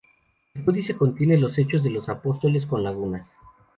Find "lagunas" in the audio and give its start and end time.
2.83-3.29